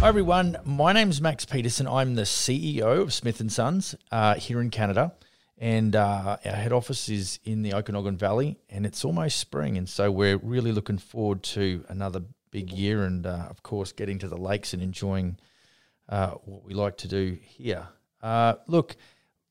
Hi 0.00 0.06
everyone, 0.06 0.56
my 0.64 0.92
name's 0.92 1.20
Max 1.20 1.44
Peterson. 1.44 1.88
I'm 1.88 2.14
the 2.14 2.22
CEO 2.22 3.02
of 3.02 3.12
Smith 3.12 3.40
and 3.40 3.50
Sons 3.50 3.96
uh, 4.12 4.36
here 4.36 4.60
in 4.60 4.70
Canada, 4.70 5.12
and 5.58 5.96
uh, 5.96 6.36
our 6.44 6.52
head 6.52 6.72
office 6.72 7.08
is 7.08 7.40
in 7.44 7.62
the 7.62 7.74
Okanagan 7.74 8.16
Valley, 8.16 8.60
and 8.70 8.86
it's 8.86 9.04
almost 9.04 9.38
spring, 9.38 9.76
and 9.76 9.88
so 9.88 10.08
we're 10.12 10.36
really 10.36 10.70
looking 10.70 10.98
forward 10.98 11.42
to 11.42 11.84
another 11.88 12.22
big 12.52 12.70
year, 12.70 13.02
and 13.02 13.26
uh, 13.26 13.48
of 13.50 13.64
course 13.64 13.90
getting 13.90 14.20
to 14.20 14.28
the 14.28 14.36
lakes 14.36 14.72
and 14.72 14.84
enjoying 14.84 15.36
uh, 16.08 16.30
what 16.44 16.62
we 16.62 16.74
like 16.74 16.96
to 16.98 17.08
do 17.08 17.36
here. 17.42 17.88
Uh, 18.22 18.54
look, 18.68 18.94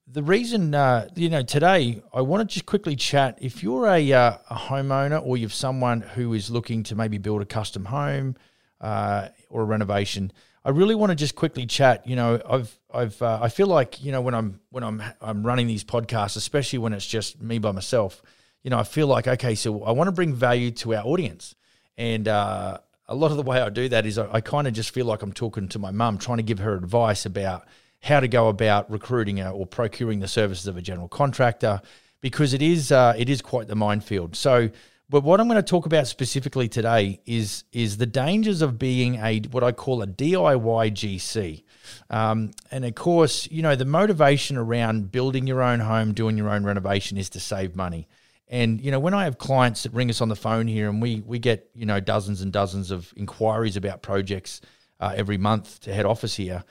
the 0.08 0.24
reason 0.24 0.74
uh, 0.74 1.10
you 1.14 1.30
know 1.30 1.44
today 1.44 2.02
I 2.14 2.22
want 2.22 2.50
to 2.50 2.54
just 2.54 2.66
quickly 2.66 2.96
chat. 2.96 3.38
If 3.42 3.64
you're 3.64 3.88
a, 3.88 4.12
a 4.12 4.40
homeowner 4.50 5.22
or 5.22 5.36
you've 5.36 5.54
someone 5.54 6.00
who 6.00 6.34
is 6.34 6.50
looking 6.50 6.84
to 6.84 6.96
maybe 6.96 7.18
build 7.18 7.42
a 7.42 7.46
custom 7.46 7.84
home 7.84 8.38
uh, 8.82 9.30
or 9.50 9.62
a 9.62 9.66
renovation. 9.66 10.32
I 10.64 10.72
really 10.72 10.96
want 10.96 11.12
to 11.12 11.16
just 11.16 11.36
quickly 11.36 11.66
chat. 11.66 12.06
You 12.06 12.16
know, 12.16 12.42
I've 12.48 12.78
I've 12.94 13.22
uh, 13.22 13.40
I 13.42 13.50
feel 13.50 13.68
like 13.68 14.04
you 14.04 14.12
know 14.12 14.22
when 14.22 14.34
I'm 14.34 14.60
when 14.70 14.84
I'm 14.84 15.02
I'm 15.22 15.46
running 15.46 15.68
these 15.68 15.84
podcasts, 15.84 16.36
especially 16.36 16.80
when 16.80 16.94
it's 16.94 17.08
just 17.08 17.42
me 17.42 17.58
by 17.58 17.72
myself. 17.72 18.22
You 18.64 18.72
know, 18.72 18.78
I 18.78 18.84
feel 18.84 19.08
like 19.08 19.28
okay, 19.28 19.56
so 19.56 19.84
I 19.84 19.92
want 19.92 20.10
to 20.10 20.12
bring 20.12 20.34
value 20.34 20.72
to 20.72 20.96
our 20.96 21.06
audience, 21.06 21.56
and 21.98 22.28
uh, 22.28 22.80
a 23.08 23.16
lot 23.16 23.32
of 23.32 23.38
the 23.38 23.44
way 23.44 23.62
I 23.62 23.70
do 23.70 23.88
that 23.90 24.06
is 24.06 24.18
I, 24.18 24.30
I 24.30 24.42
kind 24.42 24.68
of 24.68 24.74
just 24.74 24.92
feel 24.92 25.06
like 25.06 25.22
I'm 25.22 25.32
talking 25.32 25.70
to 25.70 25.80
my 25.80 25.92
mum, 25.92 26.18
trying 26.18 26.38
to 26.38 26.44
give 26.44 26.60
her 26.60 26.76
advice 26.76 27.26
about 27.26 27.66
how 28.02 28.20
to 28.20 28.28
go 28.28 28.50
about 28.50 28.92
recruiting 28.92 29.42
or 29.42 29.66
procuring 29.66 30.20
the 30.20 30.28
services 30.28 30.68
of 30.68 30.76
a 30.76 30.82
general 30.82 31.08
contractor, 31.08 31.82
because 32.20 32.54
it 32.54 32.62
is 32.62 32.92
uh, 32.92 33.14
it 33.18 33.30
is 33.30 33.42
quite 33.42 33.68
the 33.68 33.76
minefield. 33.76 34.36
So 34.36 34.70
but 35.10 35.24
what 35.24 35.40
I'm 35.40 35.48
going 35.48 35.62
to 35.62 35.64
talk 35.64 35.86
about 35.86 36.08
specifically 36.08 36.68
today 36.68 37.22
is 37.26 37.64
is 37.72 37.98
the 37.98 38.06
dangers 38.06 38.62
of 38.62 38.78
being 38.78 39.16
a 39.16 39.40
what 39.52 39.64
I 39.64 39.72
call 39.72 40.02
a 40.02 40.08
DIY 40.08 40.92
GC. 40.92 41.64
Um, 42.10 42.52
and 42.72 42.84
of 42.84 42.96
course, 42.96 43.50
you 43.50 43.62
know 43.62 43.76
the 43.76 43.86
motivation 43.86 44.58
around 44.58 45.12
building 45.12 45.48
your 45.48 45.62
own 45.62 45.80
home, 45.80 46.14
doing 46.14 46.38
your 46.38 46.50
own 46.50 46.64
renovation, 46.64 47.18
is 47.18 47.30
to 47.32 47.40
save 47.40 47.76
money. 47.76 48.08
And 48.50 48.82
you 48.82 48.92
know 48.92 49.00
when 49.00 49.14
I 49.14 49.24
have 49.24 49.38
clients 49.38 49.84
that 49.84 49.94
ring 49.94 50.10
us 50.10 50.20
on 50.20 50.28
the 50.28 50.36
phone 50.36 50.68
here, 50.68 50.90
and 50.90 51.02
we 51.02 51.22
we 51.22 51.40
get 51.40 51.70
you 51.74 51.86
know 51.86 52.02
dozens 52.02 52.42
and 52.42 52.52
dozens 52.52 52.92
of 52.92 53.14
inquiries 53.16 53.78
about 53.78 54.02
projects 54.02 54.60
uh, 55.00 55.14
every 55.16 55.38
month 55.38 55.80
to 55.82 55.94
head 55.94 56.06
office 56.06 56.36
here, 56.36 56.66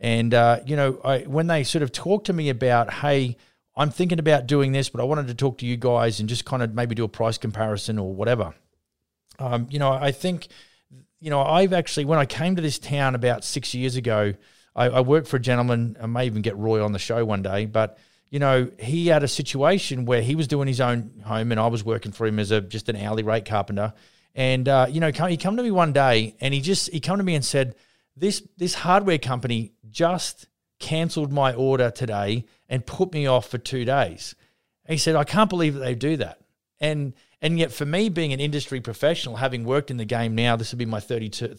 and 0.00 0.32
uh, 0.32 0.60
you 0.64 0.76
know 0.76 0.98
I, 1.04 1.20
when 1.20 1.46
they 1.46 1.62
sort 1.62 1.82
of 1.82 1.92
talk 1.92 2.24
to 2.24 2.32
me 2.32 2.48
about 2.48 2.90
hey 2.90 3.36
I'm 3.74 3.90
thinking 3.90 4.18
about 4.18 4.46
doing 4.46 4.72
this, 4.72 4.88
but 4.90 5.00
I 5.00 5.04
wanted 5.04 5.28
to 5.28 5.34
talk 5.34 5.58
to 5.58 5.66
you 5.66 5.76
guys 5.76 6.20
and 6.20 6.28
just 6.28 6.44
kind 6.44 6.62
of 6.62 6.74
maybe 6.74 6.94
do 6.94 7.04
a 7.04 7.08
price 7.08 7.38
comparison 7.38 7.98
or 7.98 8.14
whatever. 8.14 8.54
Um, 9.38 9.66
you 9.70 9.78
know, 9.78 9.92
I 9.92 10.12
think, 10.12 10.48
you 11.20 11.30
know, 11.30 11.42
I've 11.42 11.72
actually, 11.72 12.04
when 12.04 12.18
I 12.18 12.26
came 12.26 12.56
to 12.56 12.62
this 12.62 12.78
town 12.78 13.14
about 13.14 13.44
six 13.44 13.74
years 13.74 13.96
ago, 13.96 14.34
I, 14.76 14.86
I 14.86 15.00
worked 15.00 15.28
for 15.28 15.36
a 15.36 15.40
gentleman, 15.40 15.96
I 16.00 16.06
may 16.06 16.26
even 16.26 16.42
get 16.42 16.56
Roy 16.56 16.84
on 16.84 16.92
the 16.92 16.98
show 16.98 17.24
one 17.24 17.42
day, 17.42 17.64
but, 17.64 17.98
you 18.30 18.38
know, 18.38 18.70
he 18.78 19.06
had 19.06 19.22
a 19.22 19.28
situation 19.28 20.04
where 20.04 20.22
he 20.22 20.34
was 20.34 20.48
doing 20.48 20.68
his 20.68 20.80
own 20.80 21.22
home 21.24 21.50
and 21.50 21.60
I 21.60 21.66
was 21.66 21.84
working 21.84 22.12
for 22.12 22.26
him 22.26 22.38
as 22.38 22.50
a 22.50 22.60
just 22.60 22.88
an 22.88 22.96
hourly 22.96 23.22
rate 23.22 23.44
carpenter. 23.44 23.94
And, 24.34 24.68
uh, 24.68 24.86
you 24.88 25.00
know, 25.00 25.10
he 25.10 25.36
come 25.36 25.56
to 25.56 25.62
me 25.62 25.70
one 25.70 25.92
day 25.92 26.36
and 26.40 26.54
he 26.54 26.60
just, 26.60 26.90
he 26.90 27.00
come 27.00 27.18
to 27.18 27.24
me 27.24 27.34
and 27.34 27.44
said, 27.44 27.74
this, 28.16 28.42
this 28.56 28.74
hardware 28.74 29.18
company 29.18 29.72
just 29.90 30.46
cancelled 30.82 31.32
my 31.32 31.54
order 31.54 31.90
today 31.90 32.44
and 32.68 32.84
put 32.84 33.14
me 33.14 33.26
off 33.26 33.48
for 33.48 33.56
two 33.56 33.86
days. 33.86 34.34
he 34.86 34.98
said, 34.98 35.16
I 35.16 35.24
can't 35.24 35.48
believe 35.48 35.74
that 35.74 35.80
they 35.80 35.94
do 35.94 36.18
that. 36.18 36.40
And 36.80 37.14
and 37.40 37.58
yet 37.58 37.72
for 37.72 37.84
me, 37.84 38.08
being 38.08 38.32
an 38.32 38.38
industry 38.38 38.80
professional, 38.80 39.36
having 39.36 39.64
worked 39.64 39.90
in 39.90 39.96
the 39.96 40.04
game 40.04 40.34
now, 40.36 40.54
this 40.54 40.70
will 40.70 40.78
be 40.78 40.86
my 40.86 41.00
32, 41.00 41.56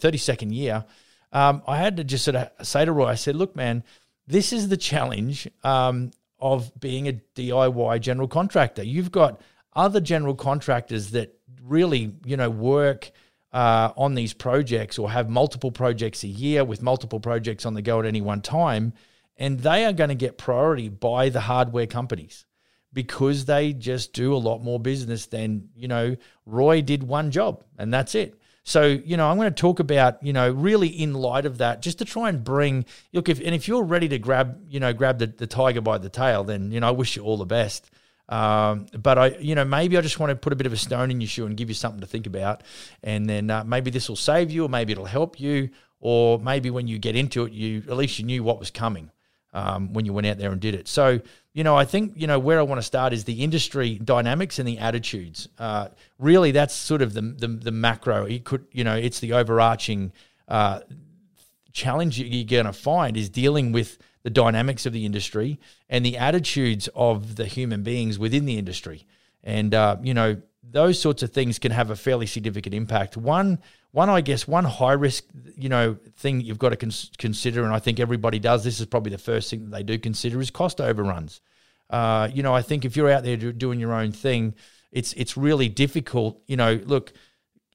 year, 0.50 0.86
um, 1.34 1.62
I 1.68 1.78
had 1.78 1.98
to 1.98 2.06
just 2.06 2.24
sort 2.24 2.36
of 2.36 2.66
say 2.66 2.86
to 2.86 2.92
Roy, 2.94 3.08
I 3.08 3.16
said, 3.16 3.36
look, 3.36 3.54
man, 3.54 3.84
this 4.26 4.54
is 4.54 4.70
the 4.70 4.78
challenge 4.78 5.50
um, 5.64 6.12
of 6.40 6.72
being 6.80 7.10
a 7.10 7.20
DIY 7.36 8.00
general 8.00 8.30
contractor. 8.30 8.82
You've 8.82 9.12
got 9.12 9.42
other 9.74 10.00
general 10.00 10.36
contractors 10.36 11.12
that 11.12 11.38
really, 11.62 12.14
you 12.24 12.38
know, 12.38 12.50
work 12.50 13.12
uh, 13.52 13.92
on 13.98 14.16
these 14.16 14.34
projects 14.34 14.98
or 14.98 15.12
have 15.12 15.30
multiple 15.30 15.72
projects 15.72 16.24
a 16.24 16.28
year 16.28 16.64
with 16.64 16.82
multiple 16.82 17.20
projects 17.20 17.66
on 17.66 17.74
the 17.74 17.82
go 17.82 18.00
at 18.00 18.06
any 18.06 18.22
one 18.22 18.42
time 18.42 18.94
and 19.38 19.60
they 19.60 19.86
are 19.86 19.94
going 19.94 20.10
to 20.10 20.16
get 20.16 20.38
priority 20.38 20.90
by 20.90 21.30
the 21.30 21.42
hardware 21.42 21.88
companies 21.88 22.46
because 22.94 23.46
they 23.46 23.74
just 23.74 24.14
do 24.14 24.36
a 24.36 24.38
lot 24.38 24.64
more 24.64 24.80
business 24.80 25.26
than, 25.26 25.70
you 25.76 25.88
know, 25.88 26.16
Roy 26.46 26.82
did 26.82 27.04
one 27.04 27.32
job 27.32 27.64
and 27.78 27.94
that's 27.94 28.16
it. 28.16 28.40
So, 28.66 28.86
you 28.86 29.18
know, 29.18 29.30
I'm 29.30 29.36
going 29.36 29.54
to 29.54 29.62
talk 29.62 29.80
about, 29.80 30.24
you 30.24 30.32
know, 30.32 30.50
really 30.50 30.88
in 30.88 31.14
light 31.14 31.46
of 31.46 31.58
that, 31.58 31.82
just 31.82 31.98
to 32.00 32.06
try 32.06 32.30
and 32.30 32.44
bring, 32.44 32.86
look, 33.12 33.28
if, 33.28 33.40
and 33.40 33.54
if 33.54 33.68
you're 33.68 33.84
ready 33.84 34.08
to 34.10 34.20
grab, 34.20 34.62
you 34.70 34.80
know, 34.80 34.94
grab 34.94 35.20
the, 35.20 35.28
the 35.28 35.48
tiger 35.48 35.82
by 35.82 35.98
the 35.98 36.08
tail, 36.08 36.46
then, 36.46 36.72
you 36.72 36.80
know, 36.80 36.88
I 36.88 36.92
wish 36.92 37.18
you 37.18 37.24
all 37.24 37.36
the 37.36 37.46
best. 37.46 37.92
Um, 38.30 38.86
but 38.98 39.18
I, 39.18 39.28
you 39.40 39.54
know, 39.54 39.66
maybe 39.66 39.98
I 39.98 40.02
just 40.02 40.18
want 40.18 40.30
to 40.30 40.36
put 40.38 40.54
a 40.54 40.56
bit 40.56 40.66
of 40.66 40.72
a 40.72 40.78
stone 40.78 41.12
in 41.12 41.20
your 41.20 41.28
shoe 41.28 41.46
and 41.46 41.58
give 41.58 41.68
you 41.68 41.76
something 41.76 42.00
to 42.00 42.08
think 42.08 42.26
about. 42.26 42.64
And 43.04 43.28
then 43.28 43.50
uh, 43.50 43.66
maybe 43.66 43.92
this 43.92 44.08
will 44.08 44.16
save 44.16 44.50
you, 44.50 44.64
or 44.64 44.70
maybe 44.70 44.94
it'll 44.94 45.04
help 45.04 45.42
you, 45.42 45.70
or 46.00 46.40
maybe 46.40 46.70
when 46.70 46.88
you 46.88 47.00
get 47.00 47.18
into 47.18 47.44
it, 47.44 47.52
you 47.52 47.84
at 47.90 47.98
least 47.98 48.18
you 48.18 48.26
knew 48.26 48.44
what 48.44 48.60
was 48.60 48.72
coming 48.72 49.12
um, 49.54 49.94
when 49.94 50.06
you 50.06 50.14
went 50.14 50.28
out 50.28 50.38
there 50.38 50.52
and 50.52 50.60
did 50.60 50.76
it. 50.76 50.88
So, 50.88 51.20
you 51.54 51.64
know, 51.64 51.76
I 51.76 51.86
think, 51.86 52.14
you 52.16 52.28
know, 52.28 52.40
where 52.40 52.60
I 52.60 52.64
want 52.64 52.80
to 52.80 52.84
start 52.84 53.14
is 53.14 53.24
the 53.24 53.44
industry 53.44 54.00
dynamics 54.04 54.60
and 54.60 54.68
the 54.68 54.80
attitudes. 54.80 55.48
Uh, 55.60 55.90
really, 56.18 56.52
that's 56.52 56.74
sort 56.74 57.02
of 57.02 57.14
the, 57.14 57.22
the, 57.22 57.48
the, 57.48 57.72
macro. 57.72 58.26
It 58.26 58.44
could, 58.44 58.66
you 58.72 58.84
know, 58.84 58.96
it's 58.96 59.20
the 59.20 59.34
overarching 59.34 60.12
uh, 60.48 60.82
challenge 61.72 62.20
you're 62.20 62.46
going 62.46 62.66
to 62.66 62.74
find 62.74 63.16
is 63.16 63.30
dealing 63.30 63.72
with 63.72 64.00
the 64.24 64.30
dynamics 64.30 64.86
of 64.86 64.94
the 64.94 65.06
industry 65.06 65.60
and 65.90 66.06
the 66.06 66.18
attitudes 66.18 66.90
of 66.96 67.36
the 67.36 67.46
human 67.46 67.84
beings 67.84 68.18
within 68.18 68.46
the 68.46 68.58
industry. 68.58 69.06
And, 69.44 69.76
uh, 69.76 69.98
you 70.02 70.14
know, 70.14 70.42
those 70.64 71.00
sorts 71.00 71.22
of 71.22 71.32
things 71.32 71.60
can 71.60 71.72
have 71.72 71.92
a 71.92 71.96
fairly 71.96 72.26
significant 72.26 72.74
impact. 72.74 73.18
One, 73.18 73.60
one, 73.94 74.10
I 74.10 74.22
guess, 74.22 74.48
one 74.48 74.66
high 74.66 74.94
risk, 74.94 75.24
you 75.56 75.70
know, 75.70 75.98
thing 76.18 76.42
you've 76.42 76.58
got 76.58 76.70
to 76.70 76.76
cons- 76.76 77.12
consider, 77.20 77.64
and 77.64 77.72
I 77.72 77.78
think 77.78 78.00
everybody 78.00 78.40
does. 78.40 78.64
This 78.64 78.80
is 78.80 78.88
probably 78.88 79.12
the 79.12 79.20
first 79.20 79.52
thing 79.52 79.66
that 79.66 79.72
they 79.72 79.84
do 79.84 80.00
consider 80.00 80.42
is 80.42 80.50
cost 80.50 80.82
overruns. 80.82 81.42
Uh, 81.92 82.28
you 82.34 82.42
know, 82.42 82.56
I 82.56 82.64
think 82.64 82.86
if 82.86 82.98
you're 82.98 83.12
out 83.12 83.24
there 83.24 83.38
doing 83.38 83.80
your 83.80 83.94
own 83.94 84.12
thing, 84.12 84.56
it's 84.92 85.14
it's 85.14 85.38
really 85.38 85.70
difficult. 85.70 86.42
You 86.48 86.58
know, 86.58 86.82
look, 86.84 87.14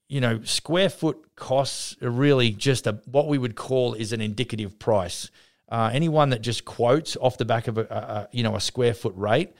you 0.08 0.20
know, 0.20 0.42
square 0.42 0.88
foot 0.88 1.36
costs 1.36 1.96
are 2.02 2.10
really 2.10 2.50
just 2.50 2.88
a 2.88 3.00
what 3.06 3.28
we 3.28 3.38
would 3.38 3.54
call 3.54 3.94
is 3.94 4.12
an 4.12 4.20
indicative 4.20 4.76
price. 4.76 5.30
Uh, 5.68 5.90
anyone 5.92 6.30
that 6.30 6.42
just 6.42 6.64
quotes 6.64 7.16
off 7.18 7.38
the 7.38 7.44
back 7.44 7.68
of 7.68 7.78
a, 7.78 7.82
a, 7.82 8.28
you 8.32 8.42
know 8.42 8.56
a 8.56 8.60
square 8.60 8.92
foot 8.92 9.14
rate 9.16 9.52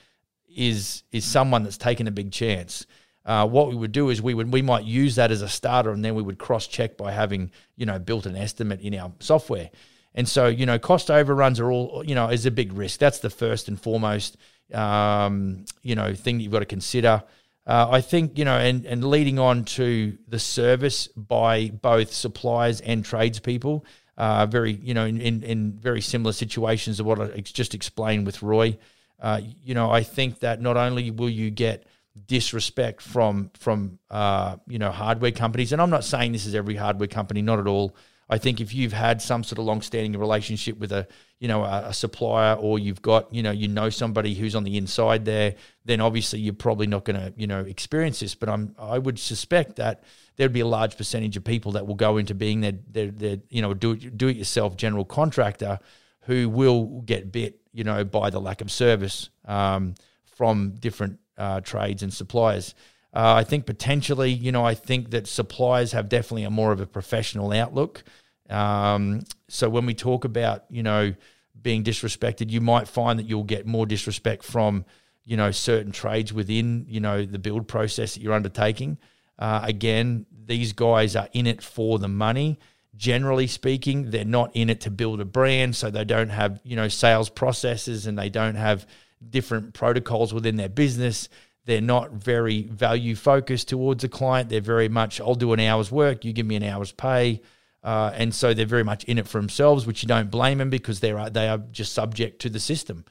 is 0.49 1.05
is 1.13 1.25
someone 1.25 1.63
that's 1.63 1.79
taken 1.79 2.09
a 2.09 2.11
big 2.11 2.33
chance 2.33 2.85
uh, 3.29 3.47
what 3.47 3.69
we 3.69 3.75
would 3.75 3.93
do 3.93 4.09
is 4.09 4.23
we 4.23 4.33
would 4.33 4.51
we 4.51 4.63
might 4.63 4.85
use 4.85 5.17
that 5.17 5.31
as 5.31 5.43
a 5.43 5.49
starter, 5.51 5.91
and 5.91 6.03
then 6.03 6.15
we 6.15 6.23
would 6.23 6.39
cross 6.39 6.67
check 6.67 6.97
by 6.97 7.13
having 7.13 7.51
you 7.77 7.85
know 7.85 7.99
built 7.99 8.25
an 8.25 8.35
estimate 8.35 8.81
in 8.81 8.95
our 8.95 9.13
software. 9.21 9.69
And 10.15 10.27
so 10.27 10.47
you 10.47 10.65
know 10.65 10.79
cost 10.79 11.11
overruns 11.11 11.61
are 11.61 11.71
all 11.71 12.03
you 12.07 12.15
know 12.15 12.31
is 12.31 12.47
a 12.47 12.51
big 12.51 12.73
risk. 12.73 12.99
That's 12.99 13.19
the 13.19 13.29
first 13.29 13.69
and 13.69 13.79
foremost 13.79 14.39
um, 14.73 15.67
you 15.83 15.95
know 15.95 16.15
thing 16.15 16.41
you've 16.41 16.53
got 16.53 16.61
to 16.61 16.65
consider. 16.65 17.23
Uh, 17.67 17.89
I 17.91 18.01
think 18.01 18.39
you 18.39 18.47
know, 18.47 18.57
and 18.57 18.87
and 18.87 19.05
leading 19.05 19.39
on 19.39 19.65
to 19.77 20.17
the 20.27 20.39
service 20.39 21.09
by 21.09 21.69
both 21.69 22.15
suppliers 22.15 22.81
and 22.81 23.05
tradespeople. 23.05 23.85
Uh, 24.17 24.47
very, 24.47 24.73
you 24.73 24.95
know, 24.95 25.05
in, 25.05 25.21
in, 25.21 25.45
in, 25.45 25.73
very 25.75 26.01
similar 26.01 26.33
situations 26.33 26.97
to 26.97 27.05
what 27.05 27.21
I 27.21 27.39
just 27.39 27.73
explained 27.73 28.27
with 28.27 28.43
Roy. 28.43 28.77
Uh, 29.21 29.41
you 29.63 29.75
know, 29.75 29.93
I 29.93 30.03
think 30.03 30.41
that 30.41 30.61
not 30.61 30.77
only 30.77 31.13
will 31.13 31.31
you 31.31 31.53
get 31.53 31.87
disrespect 32.27 33.03
from 33.03 33.51
from 33.59 33.99
uh, 34.11 34.57
you 34.67 34.79
know 34.79 34.91
hardware 34.91 35.33
companies. 35.33 35.73
And 35.73 35.81
I'm 35.81 35.91
not 35.91 36.05
saying 36.05 36.33
this 36.33 36.47
is 36.47 36.55
every 36.55 36.77
hardware 36.77 37.09
company, 37.09 37.43
not 37.43 37.59
at 37.59 37.67
all. 37.67 37.97
I 38.31 38.37
think 38.37 38.61
if 38.61 38.75
you've 38.75 38.93
had 38.93 39.23
some 39.23 39.43
sort 39.43 39.59
of 39.59 39.65
long-standing 39.65 40.19
relationship 40.19 40.79
with 40.79 40.93
a 40.93 41.07
you 41.39 41.49
know 41.49 41.65
a, 41.65 41.85
a, 41.87 41.95
supplier, 41.95 42.55
or 42.55 42.79
you've 42.79 43.01
got 43.01 43.33
you 43.33 43.43
know 43.43 43.51
you 43.51 43.69
know 43.69 43.89
somebody 43.89 44.35
who's 44.35 44.55
on 44.55 44.65
the 44.65 44.77
inside 44.77 45.25
there, 45.25 45.55
then 45.85 46.01
obviously 46.01 46.39
you're 46.41 46.53
probably 46.53 46.87
not 46.87 47.05
going 47.05 47.19
to 47.19 47.33
you 47.37 47.47
know 47.47 47.61
experience 47.61 48.21
this. 48.21 48.35
But 48.35 48.49
I'm 48.49 48.75
I 48.79 48.99
would 48.99 49.19
suspect 49.19 49.77
that 49.77 50.05
there'd 50.37 50.53
be 50.53 50.61
a 50.61 50.67
large 50.67 50.97
percentage 50.97 51.37
of 51.37 51.45
people 51.45 51.73
that 51.73 51.87
will 51.87 51.95
go 51.95 52.19
into 52.19 52.35
being 52.35 52.61
their 52.61 52.75
their, 52.91 53.11
their 53.11 53.37
you 53.49 53.63
know 53.63 53.73
do 53.73 53.97
do 53.97 54.29
it 54.29 54.37
yourself 54.37 54.77
general 54.77 55.05
contractor 55.05 55.79
who 56.23 56.49
will 56.51 57.01
get 57.07 57.33
bit 57.33 57.61
you 57.73 57.85
know 57.85 58.05
by 58.05 58.29
the 58.29 58.41
lack 58.41 58.61
of 58.61 58.71
service 58.71 59.31
um, 59.47 59.95
from 60.27 60.73
different 60.73 61.19
uh, 61.39 61.61
trades 61.61 62.03
and 62.03 62.13
suppliers. 62.13 62.75
Uh, 63.15 63.33
I 63.41 63.45
think 63.45 63.65
potentially, 63.65 64.31
you 64.31 64.53
know, 64.53 64.67
I 64.67 64.75
think 64.75 65.11
that 65.11 65.27
suppliers 65.27 65.93
have 65.93 66.09
definitely 66.09 66.45
a 66.45 66.51
more 66.51 66.73
of 66.73 66.81
a 66.81 66.87
professional 66.87 67.53
outlook. 67.53 68.05
Um, 68.51 69.23
so 69.49 69.71
when 69.71 69.87
we 69.87 69.95
talk 69.95 70.25
about, 70.25 70.65
you 70.69 70.83
know, 70.83 71.15
being 71.61 71.85
disrespected, 71.85 72.51
you 72.51 72.61
might 72.61 72.87
find 72.87 73.19
that 73.19 73.27
you'll 73.27 73.45
get 73.45 73.67
more 73.67 73.87
disrespect 73.87 74.45
from, 74.45 74.85
you 75.25 75.37
know, 75.37 75.51
certain 75.51 75.93
trades 75.93 76.33
within, 76.33 76.85
you 76.89 77.01
know, 77.01 77.25
the 77.25 77.39
build 77.39 77.67
process 77.67 78.15
that 78.15 78.23
you're 78.23 78.35
undertaking. 78.35 78.99
Uh, 79.39 79.61
again, 79.63 80.27
these 80.47 80.73
guys 80.73 81.17
are 81.17 81.29
in 81.33 81.47
it 81.47 81.63
for 81.63 81.99
the 81.99 82.09
money. 82.09 82.59
generally 82.99 83.47
speaking. 83.47 84.11
They're 84.11 84.25
not 84.25 84.55
in 84.55 84.69
it 84.69 84.83
to 84.83 84.91
build 84.91 85.21
a 85.21 85.25
brand, 85.25 85.75
so 85.77 85.91
they 85.91 86.05
don't 86.05 86.29
have, 86.29 86.61
you 86.65 86.77
know, 86.77 86.89
sales 86.89 87.31
processes 87.31 88.07
and 88.07 88.19
they 88.19 88.29
don't 88.29 88.57
have 88.57 88.87
different 89.31 89.75
protocols 89.75 90.33
within 90.33 90.57
their 90.57 90.69
business. 90.69 91.29
They're 91.65 91.81
not 91.81 92.13
very 92.13 92.63
value 92.63 93.15
focused 93.15 93.69
towards 93.69 94.05
a 94.05 94.09
client. 94.09 94.49
They're 94.49 94.61
very 94.61 94.89
much, 94.89 95.21
I'll 95.21 95.35
do 95.35 95.53
an 95.53 95.61
hour's 95.61 95.93
work, 95.93 96.25
you 96.25 96.33
give 96.33 96.47
me 96.47 96.57
an 96.57 96.63
hour's 96.63 96.93
pay. 96.93 97.43
Uh, 97.83 98.11
and 98.15 98.35
so 98.35 98.55
they're 98.55 98.67
very 98.67 98.85
much 98.85 99.05
in 99.05 99.19
it 99.19 99.29
for 99.29 99.39
themselves, 99.39 99.87
which 99.87 100.03
you 100.03 100.09
don't 100.09 100.31
blame 100.31 100.59
them 100.59 100.71
because 100.71 101.01
they 101.01 101.13
are 101.13 101.31
they 101.31 101.49
are 101.49 101.59
just 101.71 101.93
subject 101.93 102.41
to 102.43 102.51
the 102.51 102.59
system. 102.59 103.05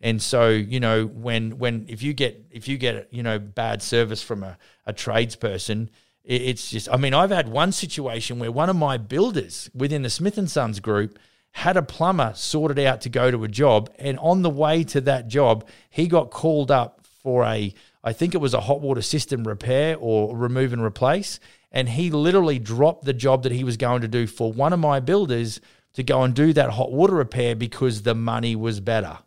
And 0.00 0.22
so 0.22 0.48
you 0.48 0.80
know 0.80 1.06
when 1.06 1.58
when 1.58 1.86
if 1.88 2.02
you 2.02 2.12
get 2.12 2.46
if 2.50 2.68
you 2.68 2.78
get 2.78 3.08
you 3.12 3.22
know 3.22 3.38
bad 3.38 3.82
service 3.82 4.22
from 4.22 4.42
a, 4.42 4.58
a 4.86 4.92
tradesperson, 4.92 5.88
it's 6.24 6.70
just 6.70 6.88
I 6.90 6.96
mean 6.96 7.14
I've 7.14 7.30
had 7.30 7.48
one 7.48 7.72
situation 7.72 8.38
where 8.38 8.52
one 8.52 8.70
of 8.70 8.76
my 8.76 8.96
builders 8.96 9.70
within 9.74 10.02
the 10.02 10.10
Smith 10.10 10.38
and 10.38 10.50
Sons 10.50 10.80
group 10.80 11.18
had 11.52 11.76
a 11.76 11.82
plumber 11.82 12.32
sorted 12.34 12.78
out 12.78 13.00
to 13.02 13.08
go 13.08 13.30
to 13.30 13.44
a 13.44 13.48
job, 13.48 13.90
and 13.98 14.18
on 14.18 14.42
the 14.42 14.50
way 14.50 14.84
to 14.84 15.00
that 15.02 15.28
job, 15.28 15.66
he 15.90 16.08
got 16.08 16.30
called 16.30 16.70
up 16.70 17.06
for 17.22 17.44
a 17.44 17.72
I 18.04 18.12
think 18.12 18.34
it 18.34 18.38
was 18.38 18.52
a 18.52 18.62
hot 18.62 18.80
water 18.80 19.02
system 19.02 19.46
repair 19.46 19.96
or 19.96 20.36
remove 20.36 20.72
and 20.72 20.82
replace 20.82 21.38
and 21.72 21.88
he 21.88 22.10
literally 22.10 22.58
dropped 22.58 23.04
the 23.04 23.14
job 23.14 23.42
that 23.42 23.52
he 23.52 23.64
was 23.64 23.76
going 23.76 24.02
to 24.02 24.08
do 24.08 24.26
for 24.26 24.52
one 24.52 24.72
of 24.72 24.78
my 24.78 25.00
builders 25.00 25.60
to 25.94 26.02
go 26.02 26.22
and 26.22 26.34
do 26.34 26.52
that 26.52 26.70
hot 26.70 26.92
water 26.92 27.14
repair 27.14 27.56
because 27.56 28.02
the 28.02 28.14
money 28.14 28.54
was 28.54 28.80
better. 28.80 29.18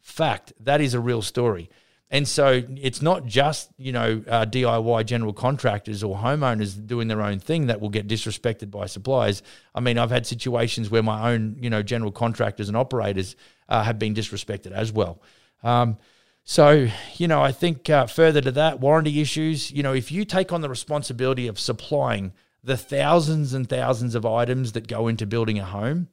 Fact, 0.00 0.52
that 0.60 0.80
is 0.80 0.94
a 0.94 1.00
real 1.00 1.22
story. 1.22 1.70
And 2.10 2.26
so 2.26 2.62
it's 2.76 3.02
not 3.02 3.26
just, 3.26 3.70
you 3.76 3.92
know, 3.92 4.22
uh, 4.26 4.46
DIY 4.46 5.04
general 5.04 5.34
contractors 5.34 6.02
or 6.02 6.16
homeowners 6.16 6.86
doing 6.86 7.06
their 7.06 7.20
own 7.20 7.38
thing 7.38 7.66
that 7.66 7.82
will 7.82 7.90
get 7.90 8.08
disrespected 8.08 8.70
by 8.70 8.86
suppliers. 8.86 9.42
I 9.74 9.80
mean, 9.80 9.98
I've 9.98 10.10
had 10.10 10.26
situations 10.26 10.90
where 10.90 11.02
my 11.02 11.32
own, 11.32 11.56
you 11.60 11.68
know, 11.68 11.82
general 11.82 12.10
contractors 12.10 12.68
and 12.68 12.76
operators 12.76 13.36
uh, 13.68 13.82
have 13.82 13.98
been 13.98 14.14
disrespected 14.14 14.72
as 14.72 14.90
well. 14.90 15.20
Um, 15.62 15.98
so, 16.44 16.88
you 17.16 17.28
know, 17.28 17.42
I 17.42 17.52
think 17.52 17.90
uh, 17.90 18.06
further 18.06 18.40
to 18.40 18.52
that, 18.52 18.80
warranty 18.80 19.20
issues, 19.20 19.70
you 19.70 19.82
know, 19.82 19.92
if 19.92 20.10
you 20.10 20.24
take 20.24 20.50
on 20.50 20.62
the 20.62 20.70
responsibility 20.70 21.46
of 21.46 21.60
supplying 21.60 22.32
the 22.64 22.78
thousands 22.78 23.52
and 23.52 23.68
thousands 23.68 24.14
of 24.14 24.24
items 24.24 24.72
that 24.72 24.88
go 24.88 25.08
into 25.08 25.26
building 25.26 25.58
a 25.58 25.64
home, 25.66 26.08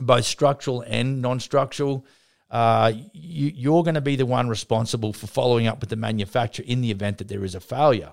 both 0.00 0.24
structural 0.24 0.80
and 0.80 1.22
non 1.22 1.38
structural, 1.38 2.04
uh, 2.52 2.92
you, 3.14 3.74
are 3.74 3.82
going 3.82 3.94
to 3.94 4.02
be 4.02 4.14
the 4.14 4.26
one 4.26 4.46
responsible 4.46 5.14
for 5.14 5.26
following 5.26 5.66
up 5.66 5.80
with 5.80 5.88
the 5.88 5.96
manufacturer 5.96 6.64
in 6.68 6.82
the 6.82 6.90
event 6.90 7.16
that 7.16 7.28
there 7.28 7.44
is 7.44 7.54
a 7.54 7.60
failure. 7.60 8.12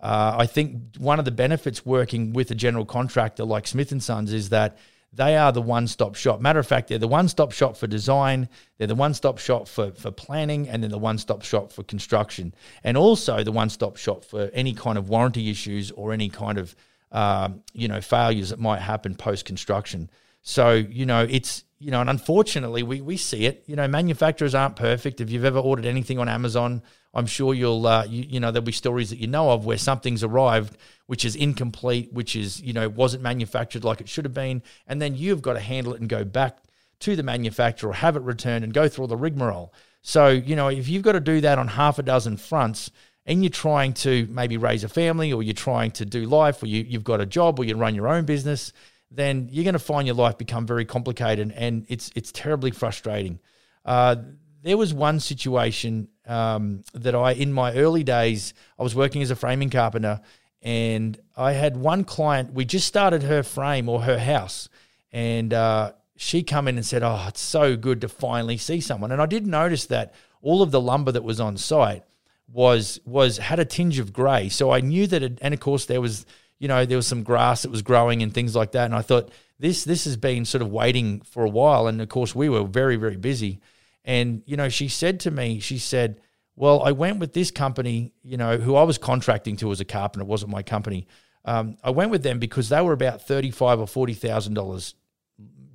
Uh, 0.00 0.36
I 0.38 0.46
think 0.46 0.96
one 0.96 1.18
of 1.18 1.26
the 1.26 1.30
benefits 1.30 1.84
working 1.84 2.32
with 2.32 2.50
a 2.50 2.54
general 2.54 2.86
contractor 2.86 3.44
like 3.44 3.66
Smith 3.66 3.92
and 3.92 4.02
Sons 4.02 4.32
is 4.32 4.48
that 4.48 4.78
they 5.12 5.36
are 5.36 5.52
the 5.52 5.62
one 5.62 5.86
stop 5.86 6.14
shop. 6.14 6.40
Matter 6.40 6.58
of 6.58 6.66
fact, 6.66 6.88
they're 6.88 6.98
the 6.98 7.06
one 7.06 7.28
stop 7.28 7.52
shop 7.52 7.76
for 7.76 7.86
design, 7.86 8.48
they're 8.78 8.86
the 8.86 8.94
one 8.94 9.12
stop 9.12 9.38
shop 9.38 9.68
for, 9.68 9.92
for 9.92 10.10
planning, 10.10 10.66
and 10.66 10.82
then 10.82 10.90
the 10.90 10.98
one 10.98 11.18
stop 11.18 11.42
shop 11.42 11.70
for 11.70 11.82
construction, 11.82 12.54
and 12.82 12.96
also 12.96 13.44
the 13.44 13.52
one 13.52 13.68
stop 13.68 13.98
shop 13.98 14.24
for 14.24 14.50
any 14.54 14.72
kind 14.72 14.96
of 14.96 15.10
warranty 15.10 15.50
issues 15.50 15.90
or 15.90 16.12
any 16.12 16.30
kind 16.30 16.56
of 16.56 16.74
um, 17.12 17.62
you 17.74 17.86
know 17.86 18.00
failures 18.00 18.48
that 18.48 18.58
might 18.58 18.80
happen 18.80 19.14
post 19.14 19.44
construction. 19.44 20.10
So 20.40 20.72
you 20.72 21.06
know 21.06 21.26
it's 21.28 21.64
you 21.84 21.90
know, 21.90 22.00
and 22.00 22.08
unfortunately 22.08 22.82
we 22.82 23.00
we 23.00 23.16
see 23.16 23.44
it. 23.44 23.62
You 23.66 23.76
know, 23.76 23.86
manufacturers 23.86 24.54
aren't 24.54 24.76
perfect. 24.76 25.20
If 25.20 25.30
you've 25.30 25.44
ever 25.44 25.58
ordered 25.58 25.84
anything 25.84 26.18
on 26.18 26.28
Amazon, 26.28 26.82
I'm 27.12 27.26
sure 27.26 27.52
you'll 27.52 27.86
uh, 27.86 28.04
you, 28.04 28.24
you 28.28 28.40
know 28.40 28.50
there'll 28.50 28.64
be 28.64 28.72
stories 28.72 29.10
that 29.10 29.18
you 29.18 29.26
know 29.26 29.50
of 29.50 29.66
where 29.66 29.78
something's 29.78 30.24
arrived 30.24 30.76
which 31.06 31.24
is 31.24 31.36
incomplete, 31.36 32.12
which 32.12 32.34
is 32.34 32.60
you 32.62 32.72
know 32.72 32.88
wasn't 32.88 33.22
manufactured 33.22 33.84
like 33.84 34.00
it 34.00 34.08
should 34.08 34.24
have 34.24 34.34
been, 34.34 34.62
and 34.86 35.00
then 35.02 35.14
you've 35.14 35.42
got 35.42 35.52
to 35.52 35.60
handle 35.60 35.92
it 35.94 36.00
and 36.00 36.08
go 36.08 36.24
back 36.24 36.58
to 37.00 37.14
the 37.16 37.22
manufacturer 37.22 37.90
or 37.90 37.94
have 37.94 38.16
it 38.16 38.22
returned 38.22 38.64
and 38.64 38.72
go 38.72 38.88
through 38.88 39.02
all 39.02 39.08
the 39.08 39.16
rigmarole. 39.16 39.72
So 40.00 40.28
you 40.28 40.56
know 40.56 40.68
if 40.68 40.88
you've 40.88 41.02
got 41.02 41.12
to 41.12 41.20
do 41.20 41.40
that 41.42 41.58
on 41.58 41.68
half 41.68 41.98
a 41.98 42.02
dozen 42.02 42.38
fronts, 42.38 42.90
and 43.26 43.42
you're 43.42 43.50
trying 43.50 43.92
to 43.92 44.26
maybe 44.30 44.56
raise 44.56 44.84
a 44.84 44.88
family 44.88 45.32
or 45.32 45.42
you're 45.42 45.54
trying 45.54 45.90
to 45.92 46.04
do 46.04 46.24
life 46.24 46.62
or 46.62 46.66
you, 46.66 46.82
you've 46.82 47.04
got 47.04 47.20
a 47.20 47.26
job 47.26 47.58
or 47.58 47.64
you 47.64 47.76
run 47.76 47.94
your 47.94 48.08
own 48.08 48.24
business, 48.24 48.72
then 49.16 49.48
you're 49.50 49.64
going 49.64 49.74
to 49.74 49.78
find 49.78 50.06
your 50.06 50.16
life 50.16 50.38
become 50.38 50.66
very 50.66 50.84
complicated 50.84 51.52
and 51.56 51.86
it's 51.88 52.10
it's 52.14 52.32
terribly 52.32 52.70
frustrating. 52.70 53.38
Uh, 53.84 54.16
there 54.62 54.76
was 54.78 54.94
one 54.94 55.20
situation 55.20 56.08
um, 56.26 56.82
that 56.94 57.14
I, 57.14 57.32
in 57.32 57.52
my 57.52 57.74
early 57.74 58.02
days, 58.02 58.54
I 58.78 58.82
was 58.82 58.94
working 58.94 59.20
as 59.22 59.30
a 59.30 59.36
framing 59.36 59.68
carpenter, 59.68 60.22
and 60.62 61.18
I 61.36 61.52
had 61.52 61.76
one 61.76 62.04
client. 62.04 62.54
We 62.54 62.64
just 62.64 62.88
started 62.88 63.22
her 63.24 63.42
frame 63.42 63.90
or 63.90 64.00
her 64.02 64.18
house, 64.18 64.70
and 65.12 65.52
uh, 65.52 65.92
she 66.16 66.42
come 66.42 66.66
in 66.66 66.76
and 66.76 66.86
said, 66.86 67.02
"Oh, 67.02 67.26
it's 67.28 67.42
so 67.42 67.76
good 67.76 68.00
to 68.00 68.08
finally 68.08 68.56
see 68.56 68.80
someone." 68.80 69.12
And 69.12 69.20
I 69.20 69.26
did 69.26 69.46
notice 69.46 69.84
that 69.86 70.14
all 70.40 70.62
of 70.62 70.70
the 70.70 70.80
lumber 70.80 71.12
that 71.12 71.24
was 71.24 71.40
on 71.40 71.58
site 71.58 72.02
was 72.50 73.00
was 73.04 73.36
had 73.36 73.58
a 73.58 73.66
tinge 73.66 73.98
of 73.98 74.14
grey. 74.14 74.48
So 74.48 74.70
I 74.70 74.80
knew 74.80 75.06
that, 75.08 75.22
it, 75.22 75.38
and 75.42 75.52
of 75.52 75.60
course 75.60 75.84
there 75.84 76.00
was 76.00 76.24
you 76.58 76.68
know 76.68 76.84
there 76.84 76.98
was 76.98 77.06
some 77.06 77.22
grass 77.22 77.62
that 77.62 77.70
was 77.70 77.82
growing 77.82 78.22
and 78.22 78.32
things 78.32 78.54
like 78.54 78.72
that. 78.72 78.86
And 78.86 78.94
I 78.94 79.02
thought 79.02 79.30
this 79.58 79.84
this 79.84 80.04
has 80.04 80.16
been 80.16 80.44
sort 80.44 80.62
of 80.62 80.68
waiting 80.68 81.20
for 81.22 81.44
a 81.44 81.50
while. 81.50 81.86
And 81.86 82.00
of 82.00 82.08
course 82.08 82.34
we 82.34 82.48
were 82.48 82.64
very 82.64 82.96
very 82.96 83.16
busy. 83.16 83.60
And, 84.06 84.42
you 84.44 84.58
know, 84.58 84.68
she 84.68 84.88
said 84.88 85.20
to 85.20 85.30
me, 85.30 85.60
she 85.60 85.78
said, 85.78 86.20
well, 86.56 86.82
I 86.82 86.92
went 86.92 87.20
with 87.20 87.32
this 87.32 87.50
company, 87.50 88.12
you 88.22 88.36
know, 88.36 88.58
who 88.58 88.76
I 88.76 88.82
was 88.82 88.98
contracting 88.98 89.56
to 89.56 89.72
as 89.72 89.80
a 89.80 89.84
carpenter. 89.86 90.24
It 90.24 90.28
wasn't 90.28 90.52
my 90.52 90.62
company. 90.62 91.06
Um, 91.46 91.78
I 91.82 91.90
went 91.90 92.10
with 92.10 92.22
them 92.22 92.38
because 92.38 92.68
they 92.68 92.82
were 92.82 92.92
about 92.92 93.26
thirty-five 93.26 93.80
or 93.80 93.86
forty 93.86 94.14
thousand 94.14 94.54
dollars 94.54 94.94